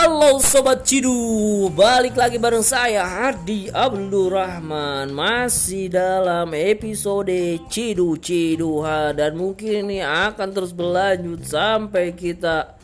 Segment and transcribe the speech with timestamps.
[0.00, 1.12] Halo Sobat Cidu
[1.76, 10.00] Balik lagi bareng saya Hardi Abdul Rahman Masih dalam episode Cidu Ciduha Dan mungkin ini
[10.00, 12.80] akan terus berlanjut Sampai kita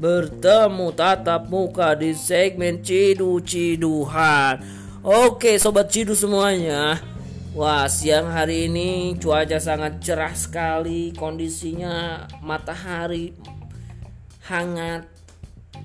[0.00, 4.64] bertemu tatap muka di segmen Cidu Ciduhan
[5.04, 6.96] Oke Sobat Cidu semuanya.
[7.52, 13.36] Wah siang hari ini cuaca sangat cerah sekali Kondisinya matahari
[14.48, 15.13] hangat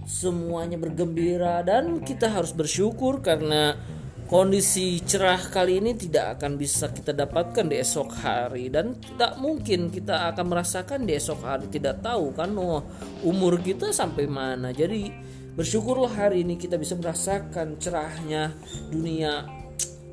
[0.09, 3.77] semuanya bergembira dan kita harus bersyukur karena
[4.25, 8.73] kondisi cerah kali ini tidak akan bisa kita dapatkan di esok hari.
[8.73, 11.69] Dan tidak mungkin kita akan merasakan di esok hari.
[11.69, 12.81] Tidak tahu kan oh,
[13.21, 14.73] umur kita sampai mana.
[14.73, 15.13] Jadi
[15.53, 18.57] bersyukurlah hari ini kita bisa merasakan cerahnya
[18.89, 19.45] dunia.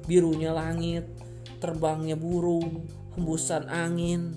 [0.04, 1.08] Birunya langit
[1.56, 2.84] terbangnya burung
[3.16, 4.36] hembusan angin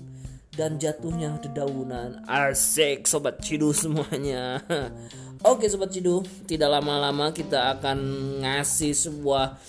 [0.56, 2.24] dan jatuhnya dedaunan.
[2.24, 4.60] Asik sobat cidu semuanya
[5.60, 8.00] Oke Sobat Cidu, tidak lama-lama kita akan
[8.40, 9.60] ngasih sebuah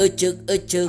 [0.00, 0.88] ecek-ecek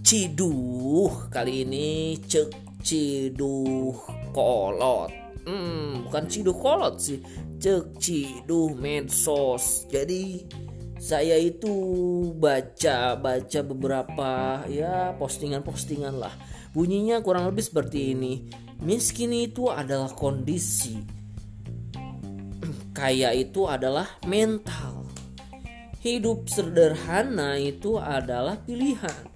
[0.00, 1.28] ciduh.
[1.28, 3.92] Kali ini cek ciduh
[4.32, 5.12] kolot.
[5.44, 7.20] Hmm, bukan ciduh kolot sih.
[7.60, 9.84] Cek ciduh medsos.
[9.92, 10.48] Jadi
[10.96, 11.76] saya itu
[12.40, 16.32] baca-baca beberapa ya postingan-postingan lah.
[16.72, 18.48] Bunyinya kurang lebih seperti ini.
[18.80, 21.20] Miskin itu adalah kondisi
[23.02, 25.10] kaya itu adalah mental.
[26.06, 29.26] Hidup sederhana itu adalah pilihan.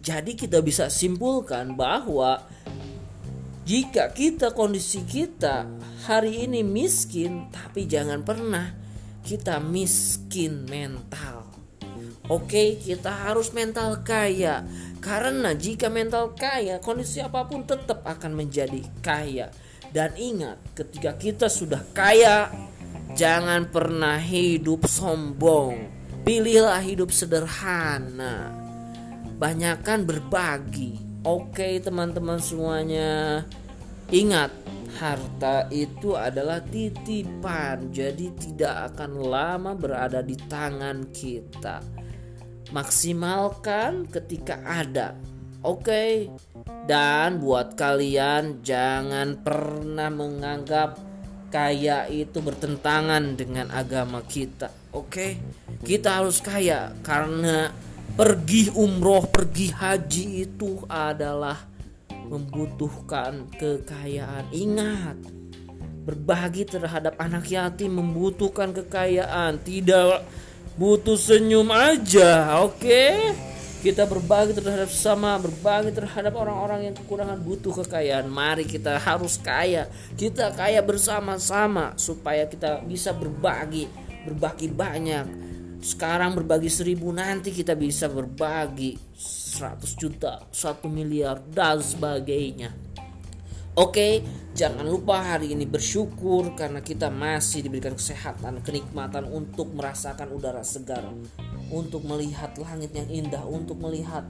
[0.00, 2.40] Jadi kita bisa simpulkan bahwa
[3.68, 5.68] jika kita kondisi kita
[6.08, 8.80] hari ini miskin tapi jangan pernah
[9.20, 11.52] kita miskin mental.
[12.32, 14.64] Oke, kita harus mental kaya
[15.04, 19.52] karena jika mental kaya, kondisi apa pun tetap akan menjadi kaya.
[19.92, 22.48] Dan ingat, ketika kita sudah kaya,
[23.12, 25.92] jangan pernah hidup sombong.
[26.24, 28.56] Pilihlah hidup sederhana.
[29.36, 30.96] Banyakkan berbagi.
[31.28, 33.44] Oke, teman-teman semuanya.
[34.08, 34.48] Ingat,
[34.96, 41.84] harta itu adalah titipan, jadi tidak akan lama berada di tangan kita.
[42.72, 45.12] Maksimalkan ketika ada.
[45.62, 46.26] Oke.
[46.86, 50.98] Dan buat kalian jangan pernah menganggap
[51.52, 54.72] kaya itu bertentangan dengan agama kita.
[54.90, 55.38] Oke?
[55.84, 57.70] Kita harus kaya karena
[58.18, 61.60] pergi umroh, pergi haji itu adalah
[62.26, 64.48] membutuhkan kekayaan.
[64.50, 65.16] Ingat,
[66.08, 70.24] berbagi terhadap anak yatim membutuhkan kekayaan, tidak
[70.80, 72.58] butuh senyum aja.
[72.64, 72.80] Oke?
[72.80, 73.51] Okay?
[73.82, 78.30] Kita berbagi terhadap sesama, berbagi terhadap orang-orang yang kekurangan butuh kekayaan.
[78.30, 79.90] Mari kita harus kaya.
[80.14, 83.90] Kita kaya bersama-sama supaya kita bisa berbagi,
[84.22, 85.26] berbagi banyak.
[85.82, 92.70] Sekarang berbagi seribu nanti kita bisa berbagi 100 juta, 1 miliar dan sebagainya.
[93.72, 94.20] Oke,
[94.52, 101.08] jangan lupa hari ini bersyukur karena kita masih diberikan kesehatan, kenikmatan untuk merasakan udara segar
[101.72, 104.28] untuk melihat langit yang indah, untuk melihat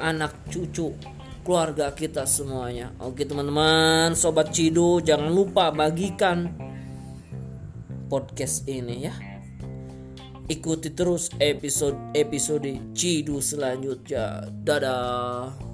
[0.00, 0.96] anak cucu
[1.44, 2.96] keluarga kita semuanya.
[2.96, 6.48] Oke teman-teman, sobat Cidu, jangan lupa bagikan
[8.08, 9.12] podcast ini ya.
[10.48, 14.48] Ikuti terus episode-episode Cidu selanjutnya.
[14.64, 15.67] Dadah.